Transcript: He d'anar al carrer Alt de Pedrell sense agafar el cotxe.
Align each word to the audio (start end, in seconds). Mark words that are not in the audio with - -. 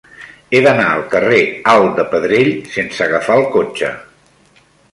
He 0.53 0.61
d'anar 0.67 0.85
al 0.93 1.03
carrer 1.11 1.41
Alt 1.75 1.93
de 2.01 2.07
Pedrell 2.15 2.51
sense 2.79 3.07
agafar 3.07 3.39
el 3.43 3.47
cotxe. 3.59 3.95